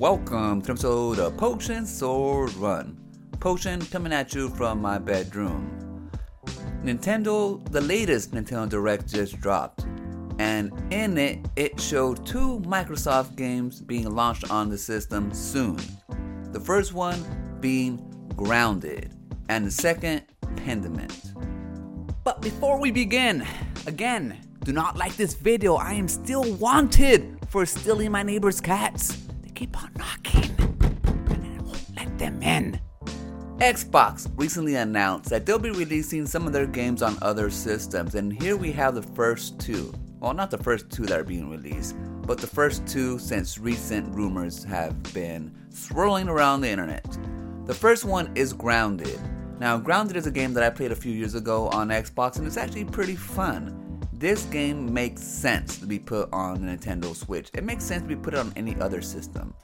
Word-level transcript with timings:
welcome 0.00 0.62
to 0.62 0.72
episode 0.72 1.18
of 1.18 1.36
Potion 1.36 1.84
Sword 1.84 2.54
Run. 2.54 2.98
Potion 3.38 3.82
coming 3.82 4.14
at 4.14 4.34
you 4.34 4.48
from 4.48 4.80
my 4.80 4.96
bedroom. 4.96 6.10
Nintendo, 6.82 7.62
the 7.70 7.82
latest 7.82 8.30
Nintendo 8.32 8.66
Direct 8.66 9.06
just 9.06 9.38
dropped, 9.42 9.84
and 10.38 10.72
in 10.90 11.18
it, 11.18 11.46
it 11.54 11.78
showed 11.78 12.24
two 12.24 12.60
Microsoft 12.60 13.36
games 13.36 13.82
being 13.82 14.08
launched 14.08 14.50
on 14.50 14.70
the 14.70 14.78
system 14.78 15.34
soon. 15.34 15.76
The 16.50 16.60
first 16.60 16.94
one 16.94 17.22
being 17.60 17.98
Grounded, 18.36 19.14
and 19.50 19.66
the 19.66 19.70
second, 19.70 20.22
Pentiment. 20.56 21.34
But 22.24 22.40
before 22.40 22.80
we 22.80 22.90
begin, 22.90 23.46
again, 23.86 24.38
do 24.64 24.72
not 24.72 24.96
like 24.96 25.14
this 25.16 25.34
video. 25.34 25.74
I 25.74 25.92
am 25.92 26.08
still 26.08 26.54
wanted 26.54 27.36
for 27.50 27.66
stealing 27.66 28.10
my 28.10 28.22
neighbor's 28.22 28.62
cats. 28.62 29.26
Keep 29.60 29.82
on 29.82 29.90
knocking, 29.98 30.56
won't 31.66 31.94
let 31.94 32.18
them 32.18 32.40
in. 32.42 32.80
Xbox 33.58 34.26
recently 34.38 34.76
announced 34.76 35.28
that 35.28 35.44
they'll 35.44 35.58
be 35.58 35.68
releasing 35.68 36.24
some 36.24 36.46
of 36.46 36.54
their 36.54 36.66
games 36.66 37.02
on 37.02 37.18
other 37.20 37.50
systems, 37.50 38.14
and 38.14 38.32
here 38.42 38.56
we 38.56 38.72
have 38.72 38.94
the 38.94 39.02
first 39.02 39.60
two. 39.60 39.92
Well, 40.18 40.32
not 40.32 40.50
the 40.50 40.56
first 40.56 40.88
two 40.88 41.04
that 41.04 41.20
are 41.20 41.24
being 41.24 41.50
released, 41.50 41.94
but 42.22 42.38
the 42.38 42.46
first 42.46 42.86
two 42.86 43.18
since 43.18 43.58
recent 43.58 44.14
rumors 44.14 44.64
have 44.64 45.02
been 45.12 45.54
swirling 45.68 46.30
around 46.30 46.62
the 46.62 46.70
internet. 46.70 47.18
The 47.66 47.74
first 47.74 48.06
one 48.06 48.32
is 48.34 48.54
Grounded. 48.54 49.20
Now, 49.58 49.76
Grounded 49.76 50.16
is 50.16 50.26
a 50.26 50.30
game 50.30 50.54
that 50.54 50.64
I 50.64 50.70
played 50.70 50.90
a 50.90 50.96
few 50.96 51.12
years 51.12 51.34
ago 51.34 51.68
on 51.68 51.88
Xbox, 51.88 52.38
and 52.38 52.46
it's 52.46 52.56
actually 52.56 52.86
pretty 52.86 53.14
fun. 53.14 53.89
This 54.20 54.44
game 54.44 54.92
makes 54.92 55.22
sense 55.22 55.78
to 55.78 55.86
be 55.86 55.98
put 55.98 56.30
on 56.30 56.60
the 56.60 56.76
Nintendo 56.76 57.16
Switch. 57.16 57.48
It 57.54 57.64
makes 57.64 57.82
sense 57.84 58.02
to 58.02 58.08
be 58.08 58.16
put 58.16 58.34
on 58.34 58.52
any 58.54 58.78
other 58.78 59.00
system. 59.00 59.54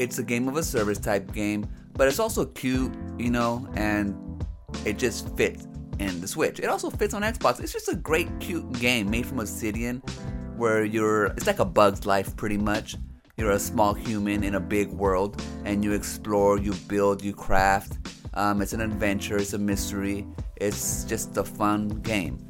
It's 0.00 0.18
a 0.18 0.24
game 0.24 0.48
of 0.48 0.56
a 0.56 0.64
service 0.64 0.98
type 0.98 1.32
game, 1.32 1.64
but 1.92 2.08
it's 2.08 2.18
also 2.18 2.44
cute, 2.44 2.92
you 3.20 3.30
know, 3.30 3.68
and 3.76 4.44
it 4.84 4.98
just 4.98 5.36
fits 5.36 5.68
in 6.00 6.20
the 6.20 6.26
Switch. 6.26 6.58
It 6.58 6.64
also 6.64 6.90
fits 6.90 7.14
on 7.14 7.22
Xbox. 7.22 7.60
It's 7.60 7.72
just 7.72 7.88
a 7.88 7.94
great, 7.94 8.28
cute 8.40 8.68
game 8.80 9.08
made 9.08 9.26
from 9.26 9.38
Obsidian, 9.38 9.98
where 10.56 10.84
you're, 10.84 11.26
it's 11.26 11.46
like 11.46 11.60
a 11.60 11.64
bug's 11.64 12.04
life 12.04 12.34
pretty 12.34 12.58
much. 12.58 12.96
You're 13.36 13.52
a 13.52 13.60
small 13.60 13.94
human 13.94 14.42
in 14.42 14.56
a 14.56 14.60
big 14.60 14.88
world, 14.88 15.40
and 15.64 15.84
you 15.84 15.92
explore, 15.92 16.58
you 16.58 16.72
build, 16.88 17.22
you 17.22 17.32
craft. 17.32 17.98
Um, 18.34 18.60
it's 18.60 18.72
an 18.72 18.80
adventure, 18.80 19.36
it's 19.36 19.52
a 19.52 19.58
mystery, 19.58 20.26
it's 20.56 21.04
just 21.04 21.36
a 21.36 21.44
fun 21.44 22.00
game. 22.00 22.44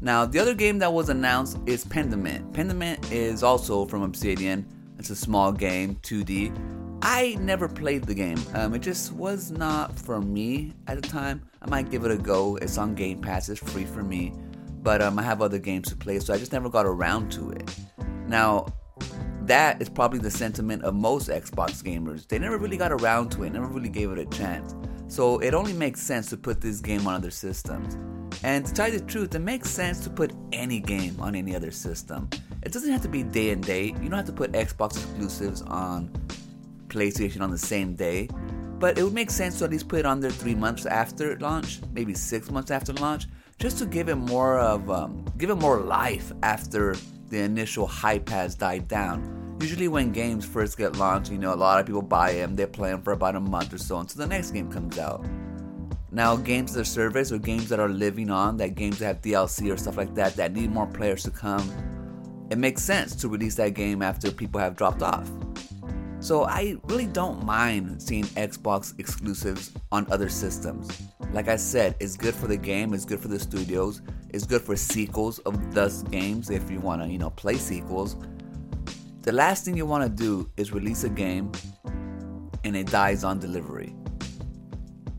Now, 0.00 0.26
the 0.26 0.38
other 0.38 0.54
game 0.54 0.78
that 0.78 0.92
was 0.92 1.08
announced 1.08 1.58
is 1.66 1.84
Pentiment. 1.84 2.52
Pentiment 2.52 3.10
is 3.10 3.42
also 3.42 3.84
from 3.86 4.02
Obsidian. 4.02 4.66
It's 4.98 5.10
a 5.10 5.16
small 5.16 5.52
game, 5.52 5.96
2D. 6.02 6.56
I 7.02 7.36
never 7.40 7.68
played 7.68 8.04
the 8.04 8.14
game. 8.14 8.38
Um, 8.54 8.74
it 8.74 8.80
just 8.80 9.12
was 9.12 9.50
not 9.50 9.98
for 9.98 10.20
me 10.20 10.72
at 10.86 11.00
the 11.00 11.06
time. 11.06 11.42
I 11.60 11.68
might 11.68 11.90
give 11.90 12.04
it 12.04 12.10
a 12.10 12.16
go. 12.16 12.56
It's 12.56 12.78
on 12.78 12.94
Game 12.94 13.20
Pass. 13.20 13.48
It's 13.48 13.60
free 13.60 13.84
for 13.84 14.02
me. 14.02 14.32
But 14.82 15.02
um, 15.02 15.18
I 15.18 15.22
have 15.22 15.42
other 15.42 15.58
games 15.58 15.88
to 15.88 15.96
play, 15.96 16.18
so 16.18 16.32
I 16.32 16.38
just 16.38 16.52
never 16.52 16.68
got 16.70 16.86
around 16.86 17.30
to 17.32 17.50
it. 17.50 17.74
Now, 18.26 18.66
that 19.42 19.80
is 19.82 19.88
probably 19.88 20.18
the 20.18 20.30
sentiment 20.30 20.82
of 20.84 20.94
most 20.94 21.28
Xbox 21.28 21.82
gamers. 21.82 22.26
They 22.26 22.38
never 22.38 22.56
really 22.56 22.76
got 22.76 22.92
around 22.92 23.30
to 23.32 23.44
it, 23.44 23.52
never 23.52 23.66
really 23.66 23.88
gave 23.88 24.10
it 24.10 24.18
a 24.18 24.26
chance. 24.26 24.74
So 25.08 25.38
it 25.40 25.54
only 25.54 25.74
makes 25.74 26.00
sense 26.00 26.30
to 26.30 26.36
put 26.36 26.60
this 26.60 26.80
game 26.80 27.06
on 27.06 27.14
other 27.14 27.30
systems. 27.30 27.96
And 28.44 28.66
to 28.66 28.74
tell 28.74 28.92
you 28.92 28.98
the 28.98 29.06
truth, 29.06 29.34
it 29.34 29.38
makes 29.38 29.70
sense 29.70 30.00
to 30.00 30.10
put 30.10 30.34
any 30.52 30.78
game 30.78 31.16
on 31.18 31.34
any 31.34 31.56
other 31.56 31.70
system. 31.70 32.28
It 32.62 32.72
doesn't 32.72 32.92
have 32.92 33.00
to 33.00 33.08
be 33.08 33.22
day 33.22 33.50
and 33.50 33.64
date. 33.64 33.96
You 34.02 34.10
don't 34.10 34.18
have 34.18 34.26
to 34.26 34.34
put 34.34 34.52
Xbox 34.52 34.96
exclusives 34.96 35.62
on 35.62 36.10
PlayStation 36.88 37.40
on 37.40 37.50
the 37.50 37.56
same 37.56 37.94
day. 37.94 38.28
But 38.78 38.98
it 38.98 39.02
would 39.02 39.14
make 39.14 39.30
sense 39.30 39.58
to 39.58 39.64
at 39.64 39.70
least 39.70 39.88
put 39.88 40.00
it 40.00 40.04
on 40.04 40.20
there 40.20 40.30
three 40.30 40.54
months 40.54 40.84
after 40.84 41.38
launch, 41.38 41.80
maybe 41.94 42.12
six 42.12 42.50
months 42.50 42.70
after 42.70 42.92
launch, 42.92 43.28
just 43.58 43.78
to 43.78 43.86
give 43.86 44.10
it 44.10 44.16
more 44.16 44.58
of 44.58 44.90
um, 44.90 45.24
give 45.38 45.48
it 45.48 45.54
more 45.54 45.80
life 45.80 46.30
after 46.42 46.96
the 47.30 47.38
initial 47.38 47.86
hype 47.86 48.28
has 48.28 48.54
died 48.54 48.88
down. 48.88 49.56
Usually, 49.62 49.88
when 49.88 50.12
games 50.12 50.44
first 50.44 50.76
get 50.76 50.96
launched, 50.96 51.32
you 51.32 51.38
know, 51.38 51.54
a 51.54 51.56
lot 51.56 51.80
of 51.80 51.86
people 51.86 52.02
buy 52.02 52.34
them, 52.34 52.56
they 52.56 52.66
play 52.66 52.90
them 52.90 53.00
for 53.00 53.14
about 53.14 53.36
a 53.36 53.40
month 53.40 53.72
or 53.72 53.78
so 53.78 54.00
until 54.00 54.18
the 54.18 54.26
next 54.26 54.50
game 54.50 54.70
comes 54.70 54.98
out. 54.98 55.24
Now, 56.14 56.36
games 56.36 56.72
that 56.72 56.80
are 56.80 56.84
service 56.84 57.30
or 57.32 57.38
games 57.38 57.68
that 57.68 57.80
are 57.80 57.88
living 57.88 58.30
on, 58.30 58.56
that 58.58 58.76
games 58.76 59.00
that 59.00 59.06
have 59.06 59.20
DLC 59.20 59.70
or 59.70 59.76
stuff 59.76 59.96
like 59.96 60.14
that, 60.14 60.36
that 60.36 60.52
need 60.52 60.70
more 60.70 60.86
players 60.86 61.24
to 61.24 61.30
come, 61.30 61.68
it 62.50 62.56
makes 62.56 62.82
sense 62.82 63.14
to 63.16 63.28
release 63.28 63.56
that 63.56 63.74
game 63.74 64.00
after 64.00 64.30
people 64.30 64.60
have 64.60 64.76
dropped 64.76 65.02
off. 65.02 65.30
So, 66.20 66.44
I 66.44 66.76
really 66.84 67.06
don't 67.06 67.44
mind 67.44 68.00
seeing 68.00 68.24
Xbox 68.24 68.98
exclusives 68.98 69.72
on 69.92 70.06
other 70.10 70.30
systems. 70.30 71.02
Like 71.32 71.48
I 71.48 71.56
said, 71.56 71.96
it's 72.00 72.16
good 72.16 72.34
for 72.34 72.46
the 72.46 72.56
game, 72.56 72.94
it's 72.94 73.04
good 73.04 73.20
for 73.20 73.28
the 73.28 73.38
studios, 73.38 74.00
it's 74.30 74.46
good 74.46 74.62
for 74.62 74.76
sequels 74.76 75.40
of 75.40 75.74
those 75.74 76.04
games 76.04 76.48
if 76.48 76.70
you 76.70 76.80
want 76.80 77.02
to, 77.02 77.08
you 77.08 77.18
know, 77.18 77.30
play 77.30 77.56
sequels 77.56 78.16
the 79.24 79.32
last 79.32 79.64
thing 79.64 79.74
you 79.74 79.86
want 79.86 80.04
to 80.04 80.10
do 80.10 80.50
is 80.58 80.70
release 80.72 81.04
a 81.04 81.08
game 81.08 81.50
and 82.62 82.76
it 82.76 82.86
dies 82.88 83.24
on 83.24 83.38
delivery. 83.38 83.96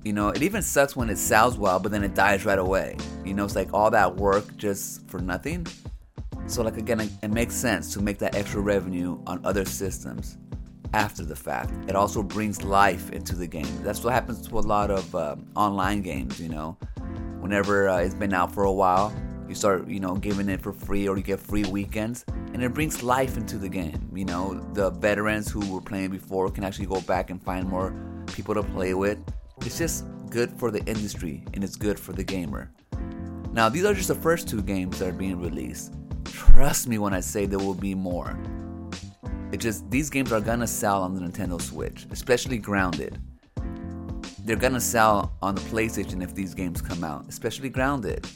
You 0.06 0.14
know, 0.14 0.30
it 0.30 0.44
even 0.44 0.62
sucks 0.62 0.96
when 0.96 1.10
it 1.10 1.18
sells 1.18 1.58
well, 1.58 1.80
but 1.80 1.92
then 1.92 2.04
it 2.04 2.14
dies 2.14 2.46
right 2.46 2.60
away. 2.60 2.96
You 3.26 3.34
know, 3.34 3.44
it's 3.44 3.56
like 3.56 3.74
all 3.74 3.90
that 3.90 4.16
work 4.18 4.56
just 4.56 5.10
for 5.10 5.20
nothing. 5.20 5.66
So, 6.46 6.62
like, 6.62 6.78
again, 6.78 7.10
it, 7.24 7.32
makes 7.32 7.56
sense 7.56 7.92
to 7.96 8.02
make 8.04 8.20
that 8.20 8.36
extra 8.36 8.62
revenue 8.62 9.20
on 9.26 9.44
other 9.44 9.66
systems 9.66 10.38
after 10.94 11.26
the 11.26 11.36
fact. 11.36 11.74
It 11.90 11.96
also 11.96 12.22
brings 12.22 12.62
life 12.62 13.12
into 13.14 13.36
the 13.36 13.48
game. 13.48 13.66
That's 13.82 14.04
what 14.04 14.14
happens 14.14 14.48
to 14.48 14.60
a 14.60 14.62
lot 14.62 14.92
of 14.92 15.16
uh, 15.16 15.38
online 15.56 16.04
games, 16.04 16.40
you 16.40 16.50
know. 16.50 16.78
Whenever 17.40 17.90
uh, 17.90 17.98
it's 17.98 18.14
been 18.14 18.32
out 18.32 18.54
for 18.54 18.66
a 18.66 18.72
while, 18.72 19.12
you 19.50 19.56
start, 19.56 19.88
you 19.88 20.00
know, 20.00 20.14
giving 20.14 20.50
it 20.50 20.62
for 20.62 20.72
free 20.72 21.08
or 21.08 21.18
you 21.18 21.24
get 21.24 21.40
free 21.40 21.64
weekends 21.64 22.26
and 22.54 22.62
it 22.62 22.76
brings 22.76 23.02
life 23.02 23.38
into 23.38 23.58
the 23.58 23.70
game. 23.70 24.12
You 24.14 24.26
know, 24.26 24.54
the 24.74 24.92
veterans 24.92 25.50
who 25.50 25.68
were 25.74 25.82
playing 25.82 26.12
before 26.12 26.52
can 26.52 26.64
actually 26.64 26.86
go 26.86 27.02
back 27.02 27.32
and 27.32 27.42
find 27.42 27.68
more 27.68 27.92
people 28.28 28.54
to 28.54 28.62
play 28.62 28.94
with. 28.94 29.18
It's 29.62 29.78
just 29.78 30.06
good 30.30 30.52
for 30.60 30.72
the 30.72 30.84
industry 30.86 31.44
and 31.54 31.64
it's 31.64 31.76
good 31.76 32.00
for 32.00 32.14
the 32.14 32.24
gamer. 32.24 32.72
Now, 33.52 33.70
these 33.70 33.86
are 33.86 33.94
just 33.94 34.10
the 34.10 34.16
first 34.16 34.50
two 34.50 34.62
games 34.62 35.00
that 35.00 35.10
are 35.10 35.14
being 35.14 35.40
released. 35.40 35.94
Trust 36.26 36.88
me 36.88 36.98
when 36.98 37.14
I 37.14 37.22
say 37.22 37.46
there 37.46 37.60
will 37.60 37.74
be 37.74 37.96
more. 37.96 38.38
It 39.52 39.58
just 39.58 39.90
these 39.90 40.10
games 40.10 40.34
are 40.34 40.42
gonna 40.42 40.68
sell 40.68 41.02
on 41.04 41.16
the 41.16 41.22
Nintendo 41.22 41.62
Switch, 41.62 42.06
especially 42.12 42.58
Grounded. 42.58 43.18
They're 44.44 44.58
gonna 44.58 44.82
sell 44.82 45.34
on 45.42 45.56
the 45.56 45.62
PlayStation 45.62 46.22
if 46.22 46.36
these 46.36 46.54
games 46.54 46.82
come 46.82 47.04
out, 47.04 47.26
especially 47.30 47.70
Grounded. 47.70 48.28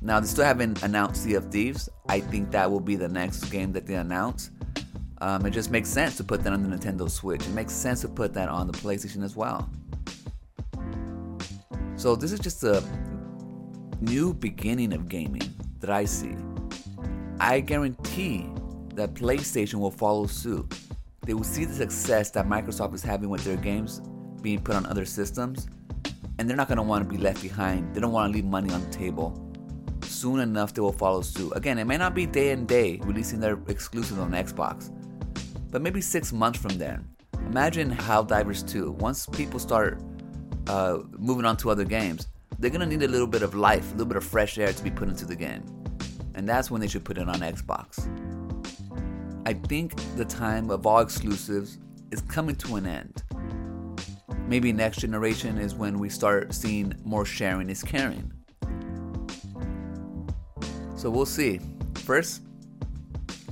Now, 0.00 0.20
they 0.20 0.26
still 0.26 0.44
haven't 0.44 0.82
announced 0.82 1.22
Sea 1.22 1.34
of 1.34 1.50
Thieves. 1.50 1.88
I 2.08 2.20
think 2.20 2.50
that 2.50 2.70
will 2.70 2.80
be 2.80 2.96
the 2.96 3.08
next 3.08 3.44
game 3.44 3.72
that 3.72 3.86
they 3.86 3.94
announce. 3.94 4.50
Um, 5.18 5.46
it 5.46 5.52
just 5.52 5.70
makes 5.70 5.88
sense 5.88 6.16
to 6.16 6.24
put 6.24 6.42
that 6.42 6.52
on 6.52 6.68
the 6.68 6.76
Nintendo 6.76 7.08
Switch. 7.08 7.40
It 7.46 7.52
makes 7.52 7.72
sense 7.72 8.02
to 8.02 8.08
put 8.08 8.34
that 8.34 8.48
on 8.48 8.66
the 8.66 8.74
PlayStation 8.74 9.22
as 9.22 9.36
well. 9.36 9.70
So, 12.04 12.14
this 12.14 12.32
is 12.32 12.40
just 12.40 12.62
a 12.64 12.84
new 14.02 14.34
beginning 14.34 14.92
of 14.92 15.08
gaming 15.08 15.54
that 15.80 15.88
I 15.88 16.04
see. 16.04 16.36
I 17.40 17.60
guarantee 17.60 18.50
that 18.94 19.14
PlayStation 19.14 19.76
will 19.76 19.90
follow 19.90 20.26
suit. 20.26 20.70
They 21.24 21.32
will 21.32 21.44
see 21.44 21.64
the 21.64 21.72
success 21.72 22.30
that 22.32 22.46
Microsoft 22.46 22.92
is 22.92 23.02
having 23.02 23.30
with 23.30 23.42
their 23.42 23.56
games 23.56 24.02
being 24.42 24.60
put 24.60 24.74
on 24.74 24.84
other 24.84 25.06
systems, 25.06 25.66
and 26.38 26.46
they're 26.46 26.58
not 26.58 26.68
going 26.68 26.76
to 26.76 26.82
want 26.82 27.02
to 27.02 27.08
be 27.08 27.16
left 27.16 27.40
behind. 27.40 27.94
They 27.94 28.02
don't 28.02 28.12
want 28.12 28.30
to 28.30 28.36
leave 28.36 28.44
money 28.44 28.70
on 28.70 28.84
the 28.84 28.90
table 28.90 29.32
soon 30.02 30.40
enough 30.40 30.74
they 30.74 30.82
will 30.82 30.92
follow 30.92 31.22
suit. 31.22 31.54
Again, 31.56 31.78
it 31.78 31.86
may 31.86 31.96
not 31.96 32.14
be 32.14 32.26
day 32.26 32.50
and 32.50 32.68
day 32.68 33.00
releasing 33.04 33.40
their 33.40 33.58
exclusives 33.68 34.20
on 34.20 34.32
Xbox, 34.32 34.92
but 35.70 35.80
maybe 35.80 36.02
six 36.02 36.34
months 36.34 36.58
from 36.58 36.76
then. 36.76 37.08
Imagine 37.46 37.90
Helldivers 37.90 38.68
2. 38.68 38.90
Once 38.90 39.24
people 39.24 39.58
start 39.58 40.02
uh, 40.68 40.98
moving 41.18 41.44
on 41.44 41.56
to 41.58 41.70
other 41.70 41.84
games, 41.84 42.28
they're 42.58 42.70
gonna 42.70 42.86
need 42.86 43.02
a 43.02 43.08
little 43.08 43.26
bit 43.26 43.42
of 43.42 43.54
life, 43.54 43.88
a 43.88 43.92
little 43.92 44.06
bit 44.06 44.16
of 44.16 44.24
fresh 44.24 44.58
air 44.58 44.72
to 44.72 44.82
be 44.82 44.90
put 44.90 45.08
into 45.08 45.24
the 45.24 45.36
game. 45.36 45.62
And 46.34 46.48
that's 46.48 46.70
when 46.70 46.80
they 46.80 46.88
should 46.88 47.04
put 47.04 47.18
it 47.18 47.28
on 47.28 47.40
Xbox. 47.40 48.08
I 49.46 49.52
think 49.52 49.94
the 50.16 50.24
time 50.24 50.70
of 50.70 50.86
all 50.86 51.00
exclusives 51.00 51.78
is 52.10 52.20
coming 52.22 52.56
to 52.56 52.76
an 52.76 52.86
end. 52.86 53.22
Maybe 54.46 54.72
next 54.72 54.98
generation 54.98 55.58
is 55.58 55.74
when 55.74 55.98
we 55.98 56.08
start 56.08 56.54
seeing 56.54 56.94
more 57.04 57.24
sharing 57.24 57.70
is 57.70 57.82
caring. 57.82 58.32
So 60.96 61.10
we'll 61.10 61.26
see. 61.26 61.60
First 61.96 62.42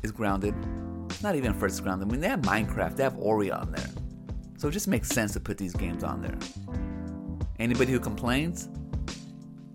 is 0.03 0.11
Grounded. 0.11 0.55
Not 1.23 1.37
even 1.37 1.55
first 1.55 1.83
Grounded. 1.83 2.09
I 2.09 2.11
mean, 2.11 2.21
they 2.21 2.29
have 2.29 2.41
Minecraft, 2.41 2.97
they 2.97 3.03
have 3.03 3.17
Ori 3.19 3.51
on 3.51 3.73
there. 3.73 3.91
So 4.57 4.69
it 4.69 4.73
just 4.73 4.89
makes 4.89 5.09
sense 5.09 5.33
to 5.33 5.41
put 5.41 5.59
these 5.59 5.75
games 5.75 6.05
on 6.05 6.23
there. 6.23 6.39
Anybody 7.63 7.93
who 7.93 8.01
complains, 8.01 8.69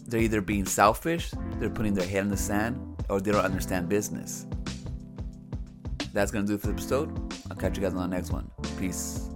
they're 0.07 0.19
either 0.19 0.41
being 0.41 0.65
selfish, 0.65 1.31
they're 1.57 1.69
putting 1.69 1.93
their 1.93 2.05
head 2.05 2.23
in 2.23 2.27
the 2.27 2.35
sand, 2.35 2.77
or 3.07 3.21
they 3.21 3.31
don't 3.31 3.45
understand 3.45 3.87
business. 3.87 4.45
That's 6.11 6.29
gonna 6.29 6.45
do 6.45 6.55
it 6.55 6.59
for 6.59 6.67
the 6.67 6.73
episode. 6.73 7.33
I'll 7.49 7.55
catch 7.55 7.77
you 7.77 7.83
guys 7.83 7.93
on 7.93 8.09
the 8.09 8.13
next 8.13 8.29
one. 8.31 8.51
Peace. 8.77 9.29